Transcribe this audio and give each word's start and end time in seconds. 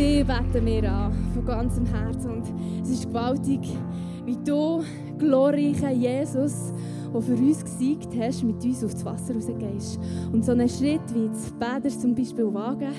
dich 0.00 0.26
beten 0.26 0.66
wir 0.66 0.92
an, 0.92 1.12
von 1.34 1.44
ganzem 1.44 1.86
Herzen. 1.86 2.30
Und 2.30 2.44
es 2.82 2.90
ist 2.90 3.06
gewaltig, 3.06 3.60
wie 4.24 4.36
du, 4.36 4.82
glorreicher 5.18 5.90
Jesus, 5.90 6.72
der 7.12 7.20
für 7.20 7.34
uns 7.34 7.64
gesiegt 7.64 8.08
hast, 8.18 8.44
mit 8.44 8.64
uns 8.64 8.84
aufs 8.84 9.04
Wasser 9.04 9.34
rausgehst. 9.34 9.98
Und 10.32 10.44
so 10.44 10.52
einen 10.52 10.68
Schritt 10.68 11.02
wie 11.14 11.28
das 11.28 11.50
Bäder 11.52 11.88
zum 11.88 12.14
Beispiel 12.14 12.52
wagen, 12.52 12.92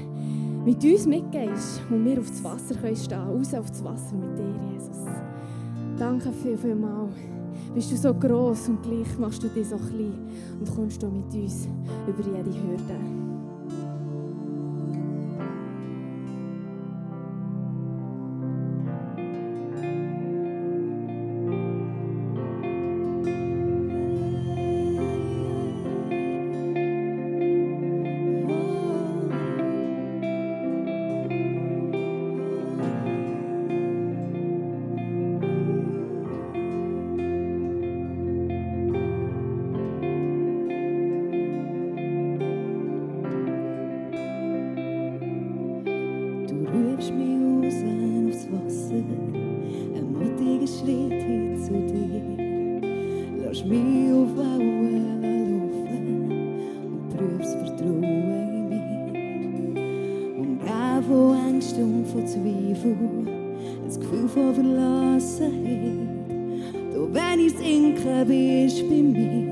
mit 0.66 0.84
uns 0.84 1.08
mitgehst 1.08 1.82
und 1.90 2.06
wir 2.06 2.20
auf 2.20 2.30
das 2.30 2.44
Wasser 2.44 2.76
können 2.76 2.96
stehen 2.96 3.20
raus 3.20 3.54
auf 3.54 3.72
das 3.72 3.84
Wasser 3.84 4.16
mit 4.16 4.38
dir, 4.38 4.54
Jesus. 4.74 5.06
Danke 5.98 6.32
viel, 6.32 6.58
viel 6.58 6.76
mal. 6.76 7.08
Bist 7.74 7.92
du 7.92 7.96
so 7.96 8.14
groß 8.14 8.70
und 8.70 8.84
gleich 8.84 9.18
machst 9.18 9.42
du 9.42 9.48
dich 9.48 9.70
so 9.70 9.78
klein 9.78 10.28
und 10.60 10.76
kommst 10.76 11.02
du 11.02 11.08
mit 11.08 11.34
uns 11.34 11.68
über 12.08 12.22
jede 12.22 12.52
Hürde. 12.52 13.31
Hause 48.92 49.42
Schritt 50.68 51.24
hin 51.24 51.58
zu 51.64 51.74
dir. 51.74 52.22
Lass 53.44 53.64
mich 53.66 54.12
auf 54.14 54.38
Augen 54.38 55.06
laufen 55.22 56.32
und 56.86 57.10
prüf's 57.16 57.54
Vertrauen 57.54 58.04
in 58.04 58.70
mir. 58.70 59.82
Und 60.40 60.60
auch 60.64 61.04
von 61.04 61.36
Angst 61.36 61.78
und 61.78 62.06
von 62.08 62.26
Zweifel, 62.26 62.98
das 63.86 64.00
Gefühl 64.00 64.28
von 64.28 64.54
Verlassenheit. 64.56 66.10
Du, 66.94 67.14
wenn 67.14 67.40
ich 67.40 67.54
sinken 67.58 68.28
bist 68.28 68.90
bei 68.90 69.02
mir. 69.02 69.51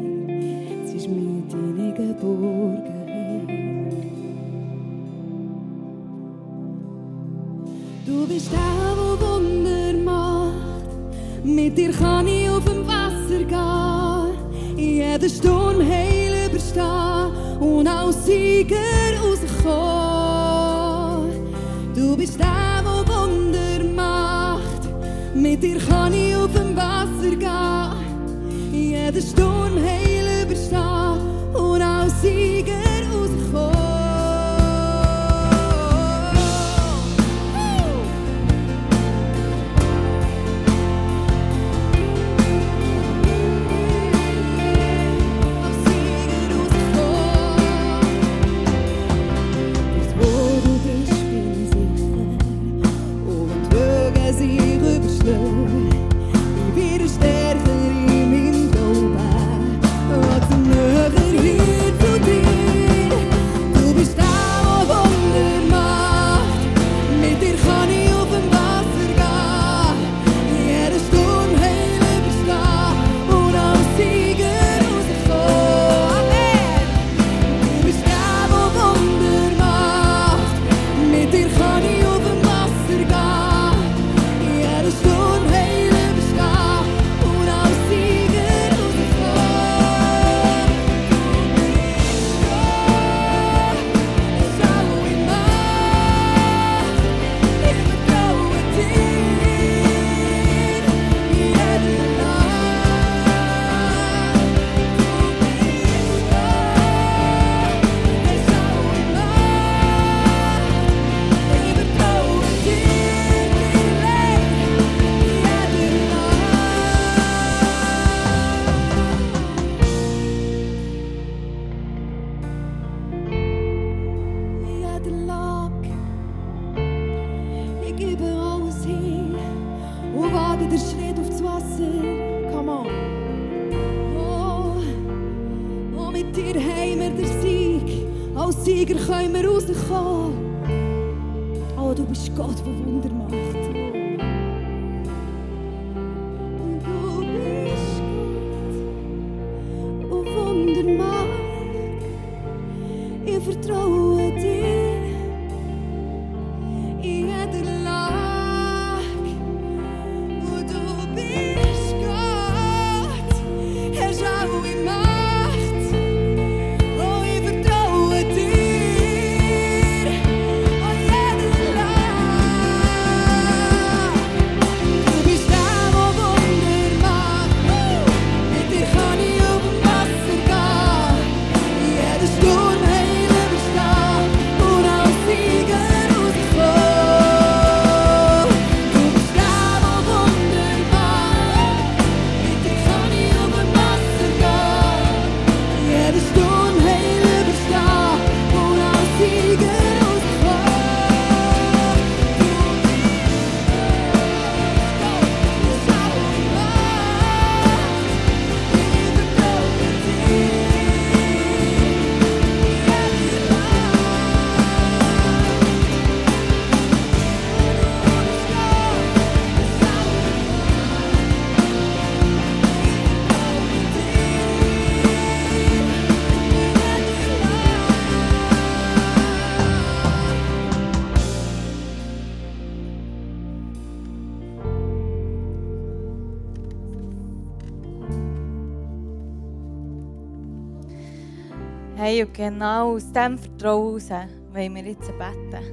Hey, 242.01 242.23
und 242.23 242.33
genau 242.33 242.93
aus 242.93 243.11
diesem 243.11 243.37
Vertrauen 243.37 243.99
heraus 243.99 244.29
wollen 244.53 244.73
wir 244.73 244.83
jetzt 244.83 245.11
beten. 245.17 245.65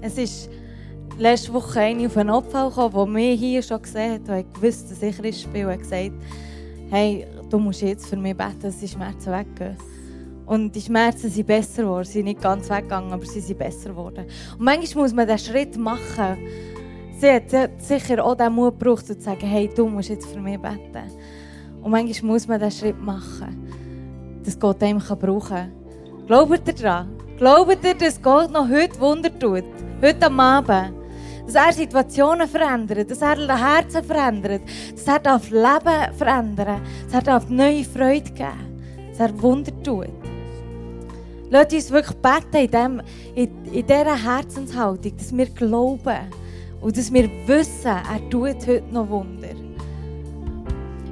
Es 0.00 0.16
ist 0.16 0.48
letzte 1.18 1.52
Woche 1.52 1.80
eine 1.80 2.06
auf 2.06 2.16
einen 2.16 2.30
Opfer 2.30 2.70
gekommen, 2.70 2.94
die 2.94 3.12
mich 3.12 3.40
hier 3.40 3.62
schon 3.62 3.82
gesehen 3.82 4.14
hat 4.14 4.28
und 4.30 4.54
gewusst, 4.54 4.90
dass 4.90 5.02
ich 5.02 5.18
Christ 5.18 5.52
bin 5.52 5.66
und 5.66 5.78
gesagt 5.78 6.12
hey, 6.88 7.26
du 7.50 7.58
musst 7.58 7.82
jetzt 7.82 8.06
für 8.06 8.16
mich 8.16 8.34
beten, 8.34 8.58
dass 8.62 8.78
die 8.78 8.88
Schmerzen 8.88 9.32
weggehen. 9.32 9.76
Und 10.46 10.74
die 10.74 10.80
Schmerzen 10.80 11.28
sind 11.28 11.46
besser 11.46 11.82
geworden. 11.82 12.06
Sie 12.06 12.12
sind 12.12 12.24
nicht 12.24 12.40
ganz 12.40 12.70
weggegangen, 12.70 13.12
aber 13.12 13.26
sie 13.26 13.40
sind 13.40 13.58
besser 13.58 13.90
geworden. 13.90 14.24
Und 14.58 14.64
manchmal 14.64 15.04
muss 15.04 15.12
man 15.12 15.28
diesen 15.28 15.52
Schritt 15.52 15.76
machen. 15.76 16.38
Sie 17.18 17.30
hat 17.30 17.50
sicher 17.82 18.24
auch 18.24 18.34
den 18.34 18.50
Mut 18.50 18.78
gebraucht, 18.78 19.08
zu 19.08 19.20
sagen, 19.20 19.46
hey, 19.46 19.68
du 19.76 19.88
musst 19.88 20.08
jetzt 20.08 20.26
für 20.26 20.40
mich 20.40 20.58
beten. 20.58 21.10
Und 21.82 21.90
manchmal 21.90 22.32
muss 22.32 22.48
man 22.48 22.58
diesen 22.58 22.80
Schritt 22.80 22.98
machen, 22.98 23.63
dass 24.44 24.58
Gott 24.58 24.82
einem 24.82 24.98
brauchen 24.98 25.48
kann. 25.48 25.72
Glaubt 26.26 26.68
ihr 26.68 26.74
daran? 26.74 27.08
Glaubt 27.38 27.84
ihr, 27.84 27.94
dass 27.94 28.20
Gott 28.20 28.50
noch 28.52 28.68
heute 28.68 29.00
Wunder 29.00 29.36
tut? 29.38 29.64
Heute 30.02 30.26
am 30.26 30.40
Abend? 30.40 30.92
Dass 31.46 31.54
er 31.54 31.72
Situationen 31.72 32.48
verändert, 32.48 33.10
dass 33.10 33.20
er 33.20 33.36
Herzen 33.36 34.04
verändert, 34.04 34.62
dass 34.92 35.06
er 35.06 35.18
das 35.18 35.50
Leben 35.50 36.14
verändern 36.16 36.80
dass 37.04 37.14
er 37.14 37.22
darf 37.22 37.48
neue 37.48 37.84
Freude 37.84 38.30
geben 38.30 38.74
dass 39.16 39.30
er 39.30 39.42
Wunder 39.42 39.72
tut. 39.82 40.08
Lasst 41.50 41.72
uns 41.72 41.90
wirklich 41.90 42.16
beten 42.16 42.56
in, 42.56 42.70
dem, 42.70 43.02
in, 43.34 43.64
in 43.66 43.86
dieser 43.86 44.16
Herzenshaltung, 44.16 45.16
dass 45.16 45.36
wir 45.36 45.46
glauben 45.46 46.18
und 46.80 46.96
dass 46.96 47.12
wir 47.12 47.30
wissen, 47.46 47.86
er 47.86 48.30
tut 48.30 48.66
heute 48.66 48.82
noch 48.90 49.08
Wunder. 49.08 49.63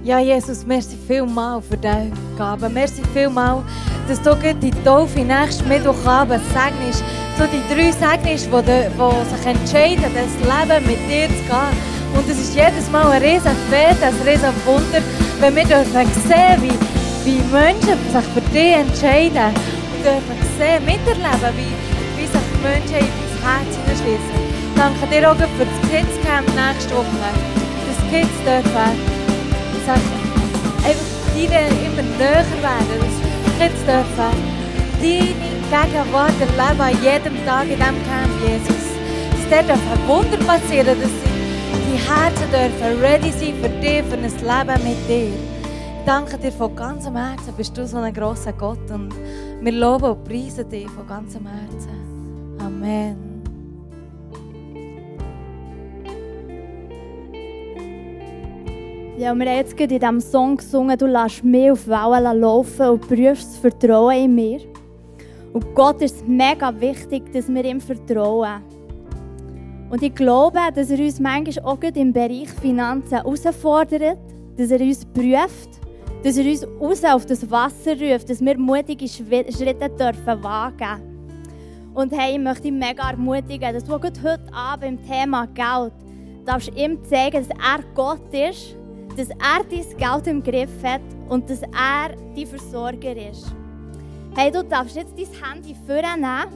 Ja, 0.04 0.18
Jesus, 0.18 0.66
merci 0.66 0.97
vielmal 1.06 1.62
für 1.62 1.76
diese 1.76 2.11
Gabe. 2.37 2.68
Merci 2.68 3.02
vielmal, 3.14 3.62
dass 4.09 4.21
du 4.21 4.35
die 4.61 4.73
Taufe 4.85 5.21
nächsten 5.21 5.68
Mittwochabend 5.68 6.42
segnest. 6.50 7.04
So 7.38 7.44
die 7.47 7.62
drei 7.73 7.92
segnest, 7.92 8.47
die, 8.47 8.50
die 8.50 9.30
sich 9.30 9.47
entscheiden, 9.47 10.11
das 10.12 10.35
Leben 10.42 10.87
mit 10.88 10.99
dir 11.09 11.28
zu 11.28 11.44
gehen. 11.47 11.76
Und 12.16 12.28
es 12.28 12.40
ist 12.40 12.52
jedes 12.56 12.90
Mal 12.90 13.12
ein 13.12 13.23
riesen 13.23 13.54
Fest, 13.71 14.02
ein 14.02 14.14
riesen 14.26 14.52
Wunder, 14.66 15.00
wenn 15.38 15.54
wir 15.54 15.64
dürfen 15.64 16.11
sehen, 16.26 16.59
wie, 16.59 16.75
wie 17.25 17.40
Menschen 17.54 17.97
sich 18.11 18.26
für 18.35 18.40
dich 18.50 18.75
entscheiden. 18.75 19.54
Und 19.54 20.02
dürfen 20.02 20.37
sehen, 20.59 20.85
miterleben, 20.85 21.54
wie, 21.54 22.18
wie 22.18 22.26
sich 22.26 22.49
Menschen 22.61 23.06
in 23.06 23.12
dein 23.30 23.54
Herz 23.54 23.71
hineinschließen. 23.87 24.42
Danke 24.75 25.06
dir 25.14 25.30
auch 25.30 25.37
für 25.37 25.64
das 25.64 25.90
Kids 25.90 26.26
Camp 26.26 26.49
nächste 26.59 26.92
Woche. 26.92 27.30
Dass 27.87 28.11
Kids 28.11 28.35
dürfen 28.44 29.12
sage, 29.87 30.00
einfach 30.85 31.12
deine 31.35 31.69
immer 31.87 32.02
näher 32.19 32.47
werden, 32.62 32.97
dass 33.00 33.17
jetzt 33.61 33.87
dürfen 33.87 34.62
deine 35.02 35.52
Gegenwart 35.73 36.41
erleben 36.41 36.81
an 36.81 37.02
jedem 37.02 37.47
Tag 37.47 37.64
in 37.64 37.76
diesem 37.76 38.00
Camp, 38.07 38.33
Jesus. 38.47 38.85
Dass 39.31 39.50
dort 39.50 39.69
dürfen 39.69 40.09
Wunder 40.09 40.38
passieren, 40.47 40.97
dass 41.00 41.11
die 41.88 41.99
Herzen 41.99 42.50
dürfen 42.50 43.00
ready 43.00 43.31
sein 43.31 43.55
für 43.61 43.69
dich, 43.81 44.02
für 44.05 44.17
ein 44.17 44.23
Leben 44.23 44.85
mit 44.85 45.09
dir. 45.09 45.33
Ich 46.02 46.07
danke 46.07 46.37
dir 46.38 46.52
von 46.52 46.75
ganzem 46.75 47.17
Herzen, 47.17 47.55
bist 47.57 47.76
du 47.76 47.87
so 47.87 47.99
ein 47.99 48.12
grosser 48.12 48.52
Gott 48.52 48.91
und 48.91 49.14
wir 49.61 49.73
loben 49.73 50.11
und 50.11 50.25
preisen 50.25 50.69
dich 50.69 50.88
von 50.91 51.07
ganzem 51.07 51.47
Herzen. 51.47 52.59
Amen. 52.59 53.32
Ja, 59.23 59.33
wir 59.37 59.47
haben 59.47 59.57
jetzt 59.57 59.76
gerade 59.76 59.95
in 59.95 60.00
diesem 60.00 60.21
Song 60.21 60.57
gesungen, 60.57 60.99
du 60.99 61.07
lässt 61.07 61.45
mich 61.45 61.71
auf 61.71 61.87
Wellen 61.87 62.41
laufen 62.41 62.88
und 62.88 63.07
prüfst 63.07 63.52
das 63.52 63.57
Vertrauen 63.57 64.17
in 64.17 64.35
mir. 64.35 64.61
Und 65.52 65.76
Gott 65.76 66.02
ist 66.02 66.26
mega 66.26 66.75
wichtig, 66.81 67.33
dass 67.33 67.47
wir 67.47 67.64
ihm 67.64 67.81
vertrauen. 67.81 68.64
Und 69.91 70.02
ich 70.02 70.12
glaube, 70.12 70.59
dass 70.75 70.91
er 70.91 70.99
uns 70.99 71.21
manchmal 71.21 71.64
auch 71.64 71.81
im 71.95 72.12
Bereich 72.12 72.49
Finanzen 72.61 73.14
herausfordert, 73.14 74.19
dass 74.57 74.73
er 74.73 74.81
uns 74.81 75.05
prüft, 75.05 75.71
dass 76.25 76.37
er 76.37 76.45
uns 76.45 76.67
raus 76.81 77.05
auf 77.05 77.25
das 77.25 77.49
Wasser 77.49 77.93
ruft, 77.93 78.29
dass 78.29 78.41
wir 78.41 78.59
mutige 78.59 79.07
Schritte 79.07 79.88
dürfen 79.88 80.43
wagen 80.43 81.00
Und 81.95 82.12
hey, 82.12 82.33
ich 82.33 82.41
möchte 82.41 82.62
dich 82.62 82.73
mega 82.73 83.11
ermutigen, 83.11 83.73
dass 83.73 83.85
du 83.85 83.93
heute 83.93 84.41
Abend 84.52 84.99
im 84.99 85.09
Thema 85.09 85.47
Geld 85.47 85.93
darfst 86.45 86.73
ihm 86.75 86.99
zeigen, 87.05 87.47
dass 87.47 87.50
er 87.50 87.85
Gott 87.95 88.35
ist 88.35 88.82
dass 89.16 89.28
er 89.28 89.64
dein 89.69 89.97
Geld 89.99 90.26
im 90.26 90.42
Griff 90.42 90.83
hat 90.83 91.02
und 91.28 91.49
dass 91.49 91.62
er 91.62 92.16
dein 92.35 92.47
Versorger 92.47 93.16
ist. 93.31 93.47
Hey, 94.35 94.50
du 94.50 94.64
darfst 94.64 94.97
jetzt 94.97 95.14
dein 95.16 95.52
Handy 95.52 95.76
vornehmen, 95.87 96.47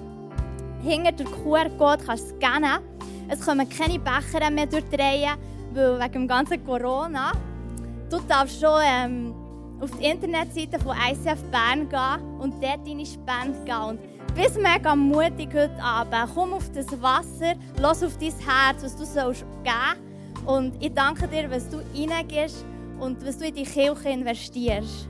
hinter 0.82 1.12
der 1.12 1.26
QR-Code 1.26 2.04
kannst 2.04 2.30
du 2.30 2.36
scannen. 2.36 2.78
Es 3.28 3.40
kommen 3.40 3.68
keine 3.68 3.98
Becher 3.98 4.50
mehr 4.50 4.66
durchdrehen, 4.66 5.36
weil 5.74 6.00
wegen 6.00 6.12
dem 6.12 6.28
ganzen 6.28 6.64
Corona. 6.64 7.32
Du 8.08 8.18
darfst 8.28 8.60
schon 8.60 8.80
ähm, 8.84 9.34
auf 9.80 9.90
die 9.98 10.06
Internetseite 10.06 10.78
von 10.78 10.96
ICF 10.96 11.42
Bern 11.50 11.88
gehen 11.88 12.40
und 12.40 12.62
dort 12.62 12.86
deine 12.86 13.04
Spende 13.04 13.58
geben. 13.64 13.82
Und 13.88 14.00
bist 14.34 14.60
mega 14.60 14.94
mutig 14.94 15.48
heute 15.52 15.82
Abend. 15.82 16.30
Komm 16.34 16.52
auf 16.54 16.70
das 16.72 16.86
Wasser, 17.02 17.54
lass 17.80 18.02
auf 18.02 18.16
dein 18.18 18.32
Herz, 18.32 18.82
was 18.82 18.96
du 18.96 19.04
sollst 19.04 19.44
geben 19.64 20.05
und 20.46 20.82
ich 20.82 20.94
danke 20.94 21.28
dir, 21.28 21.50
was 21.50 21.68
du 21.68 21.78
reingehst 21.94 22.64
und 22.98 23.24
was 23.26 23.38
du 23.38 23.46
in 23.46 23.54
die 23.54 23.64
Kirche 23.64 24.08
investierst. 24.08 25.08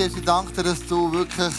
Jesus, 0.00 0.16
ich 0.16 0.24
danke 0.24 0.50
dir, 0.54 0.62
dass 0.62 0.86
du 0.86 1.12
wirklich 1.12 1.54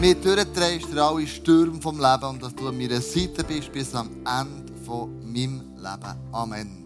mir 0.00 0.16
durchträgst 0.16 0.90
durch 0.90 1.00
alle 1.00 1.24
Stürme 1.24 1.80
vom 1.80 2.00
Leben 2.00 2.24
und 2.24 2.42
dass 2.42 2.52
du 2.52 2.66
an 2.66 2.76
meiner 2.76 3.00
Seite 3.00 3.44
bist 3.44 3.70
bis 3.70 3.94
am 3.94 4.10
Ende 4.26 4.72
von 4.84 5.20
meinem 5.32 5.60
Leben. 5.76 6.16
Amen. 6.32 6.81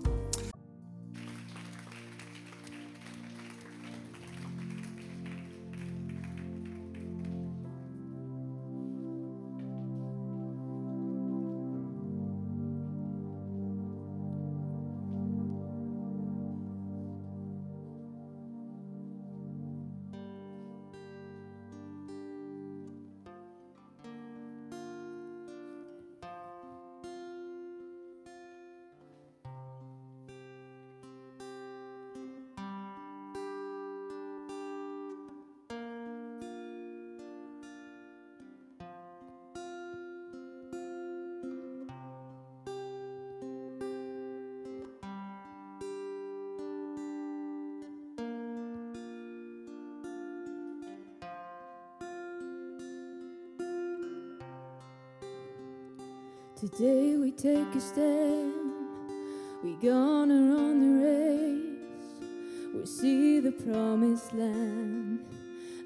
Today 56.59 57.17
we 57.17 57.33
take 57.33 57.75
a 57.75 57.81
stand, 57.83 58.55
we 59.63 59.75
gonna 59.75 60.55
run 60.55 60.81
the 60.81 60.93
race. 61.05 61.61
We 62.75 62.87
see 62.87 63.41
the 63.41 63.53
promised 63.53 64.33
land, 64.33 65.21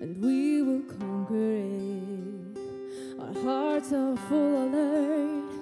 and 0.00 0.22
we 0.22 0.62
will 0.62 0.82
conquer 0.82 1.56
it. 1.56 2.56
Our 3.18 3.34
hearts 3.42 3.92
are 3.92 4.16
full 4.28 4.68
alert, 4.68 5.52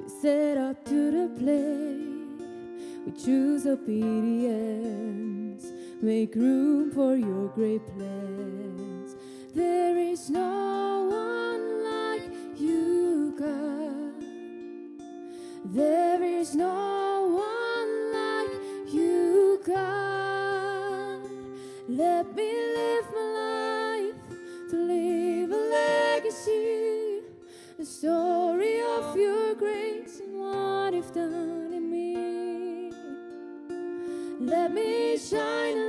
we 0.00 0.08
set 0.08 0.56
up 0.56 0.84
to 0.84 1.10
the 1.10 1.28
play. 1.36 1.96
We 3.06 3.12
choose 3.20 3.66
obedience, 3.66 4.52
make 6.00 6.36
room 6.36 6.92
for 6.92 7.16
your 7.16 7.48
great 7.48 7.84
plan. 7.96 8.27
story 27.88 28.82
of 28.98 29.16
your 29.16 29.54
grace 29.54 30.20
and 30.20 30.38
what 30.38 30.92
you've 30.92 31.10
done 31.14 31.72
in 31.72 31.90
me. 31.90 32.92
Let 34.40 34.74
me 34.74 35.16
shine. 35.16 35.87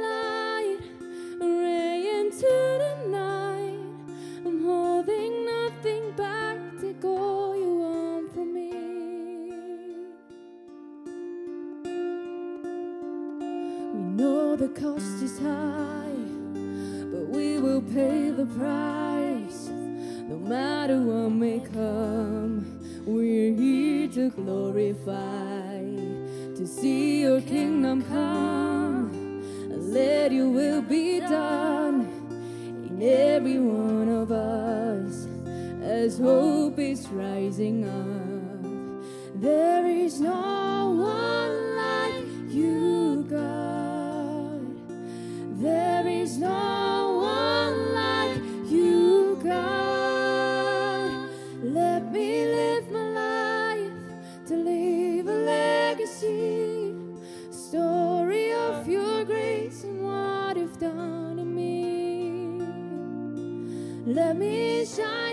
the 64.19 64.33
mission. 64.33 65.28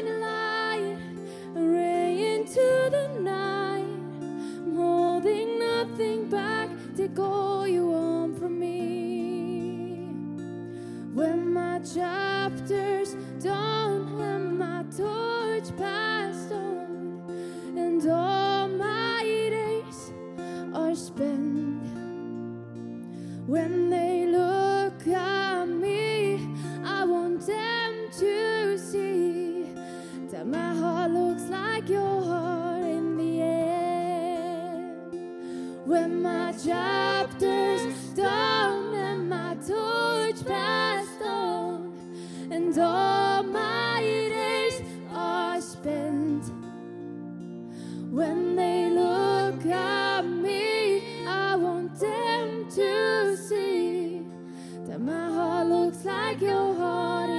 looks 55.64 56.04
like 56.04 56.40
your 56.40 56.74
heart. 56.74 57.35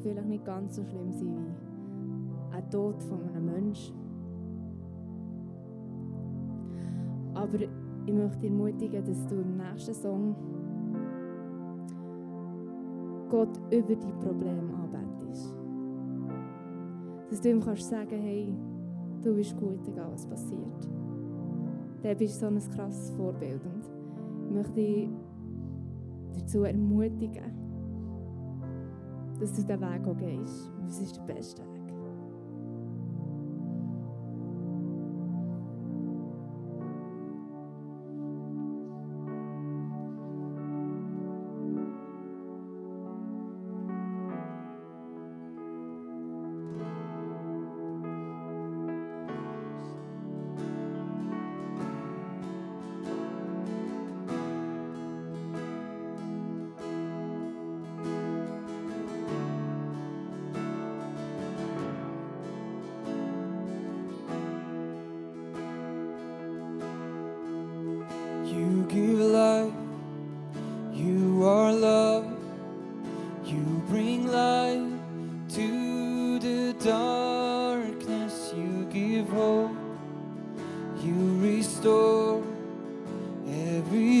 kann 0.00 0.12
vielleicht 0.12 0.28
nicht 0.28 0.44
ganz 0.44 0.76
so 0.76 0.84
schlimm 0.84 1.12
sein 1.12 1.44
wie 2.50 2.56
ein 2.56 2.70
Tod 2.70 3.02
von 3.02 3.22
einem 3.28 3.46
Menschen. 3.46 3.94
Aber 7.34 7.58
ich 8.06 8.14
möchte 8.14 8.38
dich 8.40 8.50
ermutigen, 8.50 9.04
dass 9.04 9.26
du 9.26 9.36
im 9.36 9.56
nächsten 9.56 9.94
Song 9.94 10.34
Gott 13.28 13.56
über 13.70 13.94
die 13.94 14.12
Probleme 14.24 14.74
anbetest. 14.74 15.54
Dass 17.30 17.40
du 17.40 17.50
ihm 17.50 17.60
kannst 17.60 17.88
sagen, 17.88 18.20
hey, 18.20 18.52
du 19.22 19.34
bist 19.34 19.56
gut, 19.56 19.86
egal 19.86 20.10
was 20.12 20.26
passiert. 20.26 20.88
Dann 22.02 22.16
bist 22.16 22.40
so 22.40 22.46
ein 22.46 22.58
krasses 22.58 23.10
Vorbild 23.10 23.60
und 23.64 23.88
ich 24.48 24.54
möchte 24.54 24.72
dich 24.72 25.08
dazu 26.34 26.64
ermutigen, 26.64 27.59
dass 29.40 29.54
du 29.54 29.62
diesen 29.62 29.80
Weg 29.80 30.06
auch 30.06 30.16
gehst. 30.16 30.70
Das 30.84 31.00
ist 31.00 31.16
der 31.16 31.22
beste 31.22 31.62
Weg. 31.62 31.79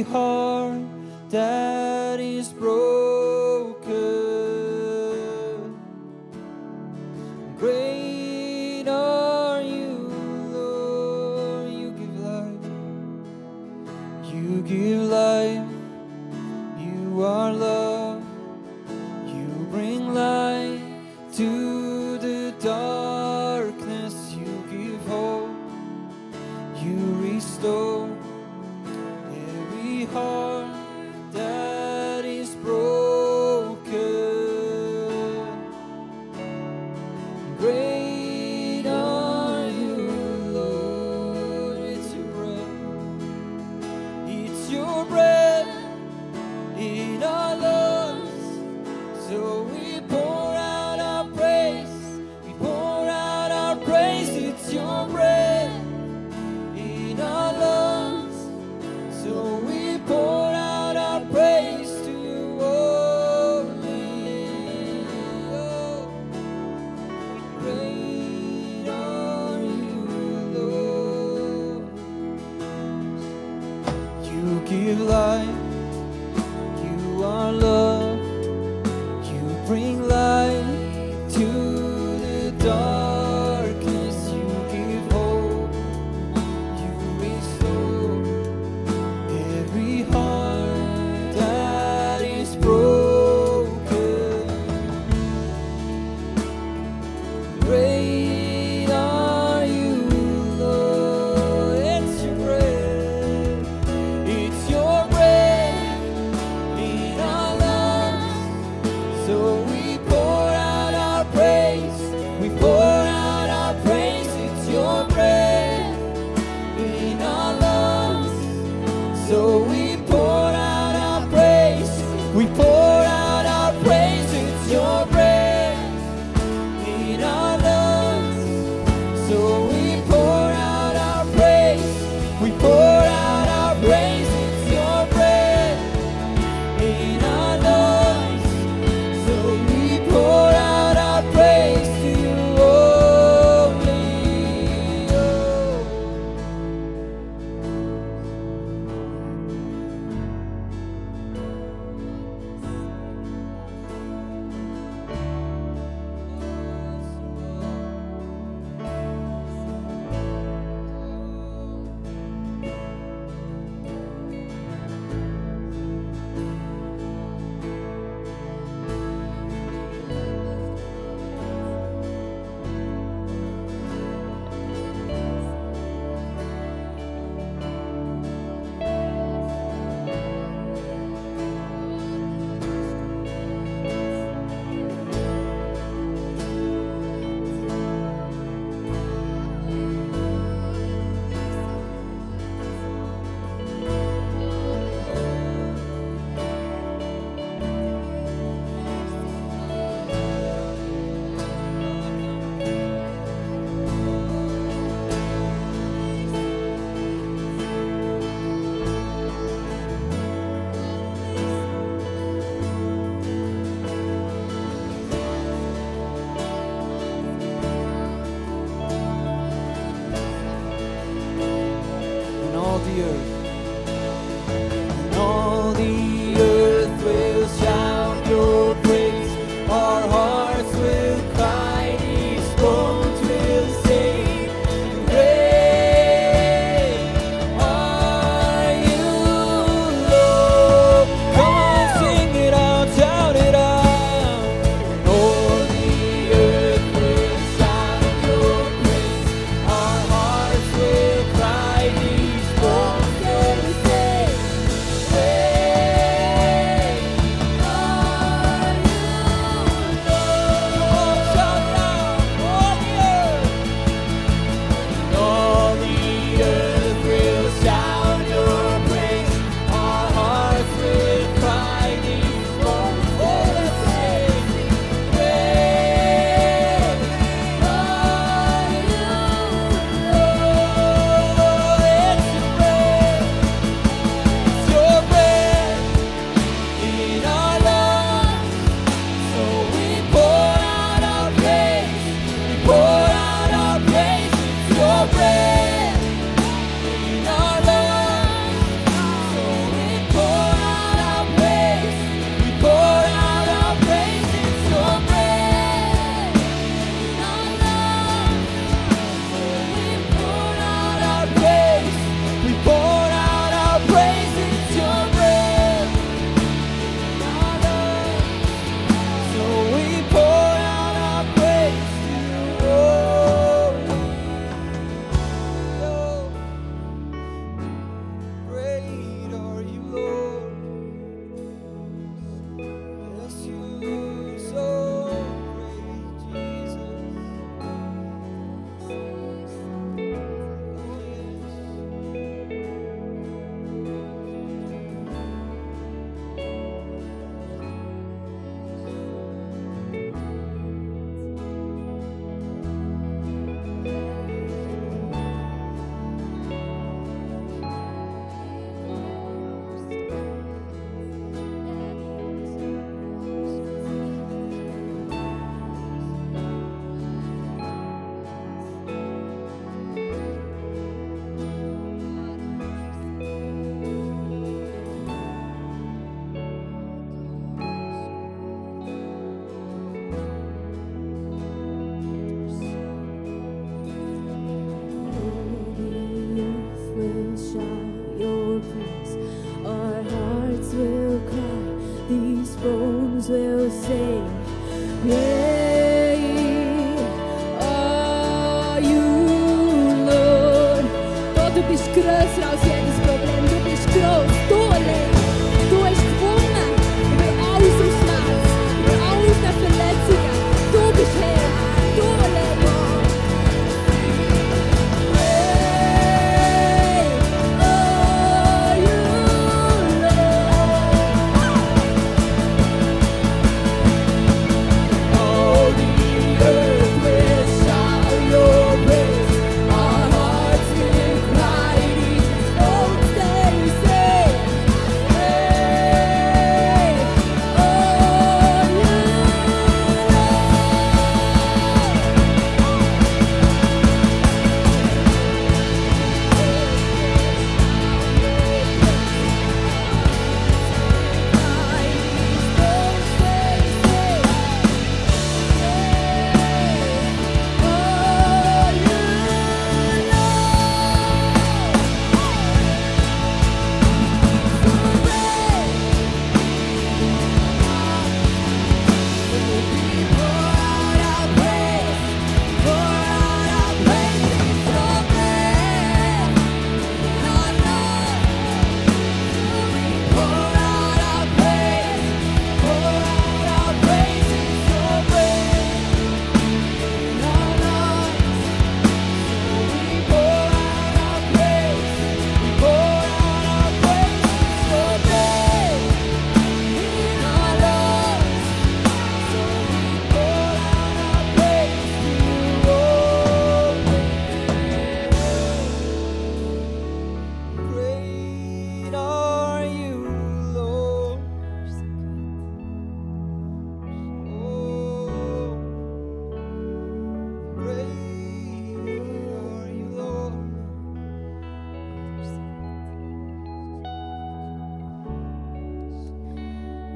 Heart 0.02 0.80
that 1.30 2.20
is 2.20 2.52
broken. 2.52 2.99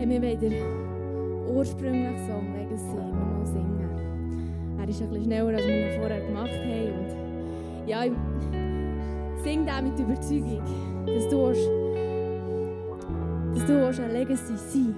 wenn 0.06 0.20
wir 0.20 0.38
wieder 0.38 0.54
ursprünglichen 1.48 2.26
Song 2.26 2.54
Legacy 2.54 2.94
nochmal 2.94 3.46
singen. 3.46 4.76
Er 4.78 4.88
ist 4.88 5.00
etwas 5.00 5.24
schneller, 5.24 5.56
als 5.56 5.66
wir 5.66 5.94
ihn 5.94 5.98
vorher 5.98 6.20
gemacht 6.20 6.50
haben. 6.50 6.92
Und 6.98 7.88
ja, 7.88 8.04
ich 8.04 8.12
singe 9.42 9.64
den 9.64 9.84
mit 9.88 9.98
Überzeugung, 9.98 10.60
dass 11.06 11.28
du, 11.28 11.46
willst, 11.46 11.68
dass 13.54 13.66
du 13.66 13.80
willst 13.80 14.00
eine 14.00 14.12
Legacy 14.12 14.56
sein 14.56 14.94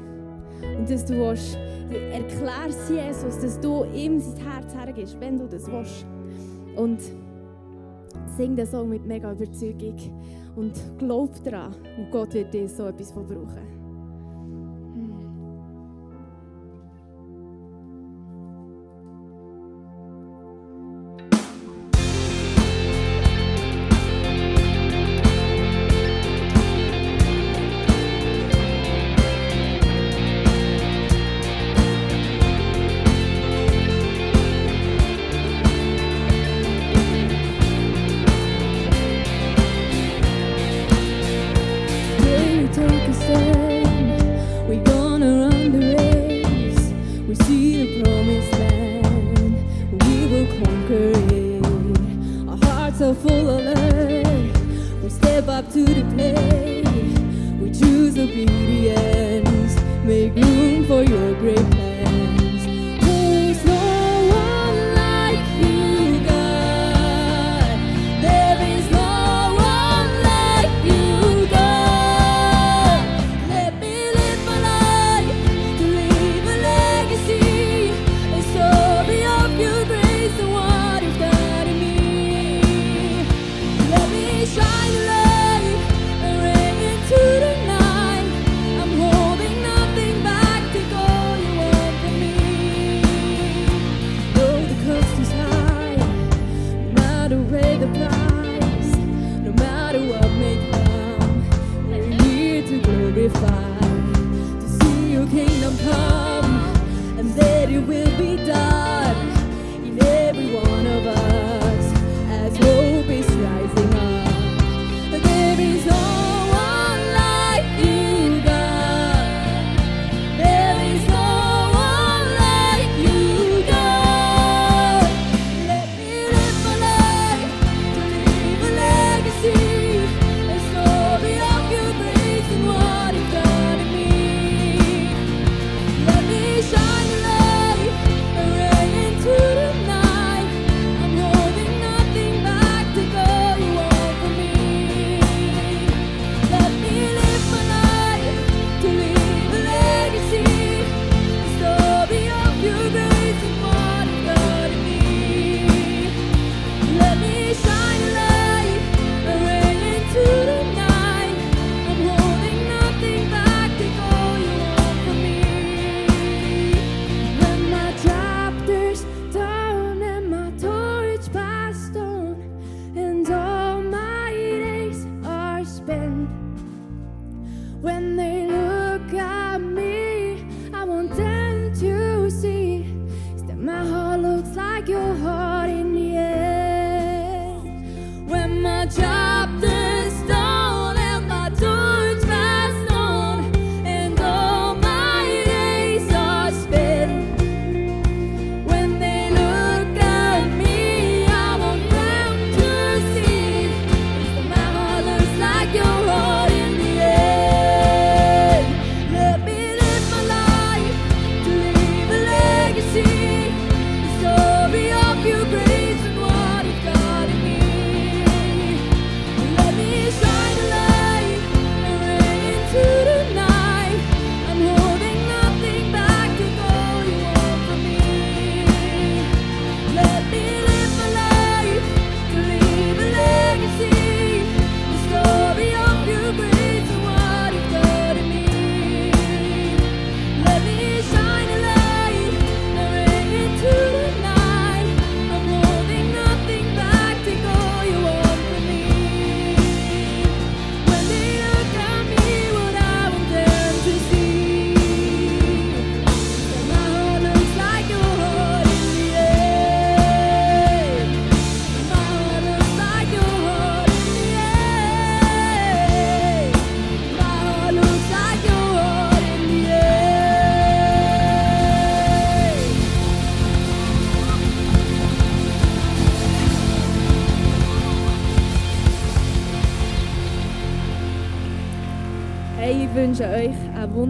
und 0.76 0.90
dass 0.90 1.04
du 1.04 1.14
willst, 1.14 1.56
erklärst 2.12 2.90
Jesus, 2.90 3.38
dass 3.38 3.60
du 3.60 3.84
ihm 3.94 4.18
sein 4.18 4.44
Herz 4.44 4.74
hergibst, 4.74 5.20
wenn 5.20 5.38
du 5.38 5.46
das 5.46 5.70
willst. 5.70 6.04
Und 6.74 6.98
sing 8.36 8.56
den 8.56 8.66
Song 8.66 8.88
mit 8.88 9.06
mega 9.06 9.30
Überzeugung 9.30 9.94
und 10.56 10.72
glaub 10.98 11.30
daran 11.44 11.76
und 11.96 12.10
Gott 12.10 12.34
wird 12.34 12.52
dir 12.52 12.68
so 12.68 12.86
etwas 12.86 13.12
brauchen. 13.12 13.85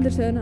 Wunderschönen 0.07 0.36